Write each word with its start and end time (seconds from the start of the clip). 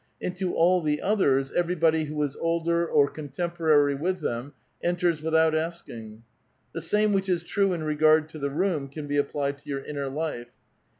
Into 0.19 0.55
all 0.55 0.81
the 0.81 0.99
others, 0.99 1.51
everyboily 1.51 2.05
who 2.07 2.19
is 2.23 2.35
older 2.37 2.87
or 2.87 3.07
contemporarj' 3.07 3.99
with 3.99 4.19
them 4.19 4.53
enters 4.83 5.21
without 5.21 5.53
asking. 5.53 6.23
Tlie 6.75 6.81
same 6.81 7.13
which 7.13 7.29
is 7.29 7.43
true 7.43 7.71
in 7.71 7.83
regard 7.83 8.27
to 8.29 8.39
the 8.39 8.49
room 8.49 8.87
can 8.87 9.05
be 9.05 9.17
applied 9.17 9.59
to 9.59 9.69
your 9.69 9.83
inner 9.83 10.09
life. 10.09 10.49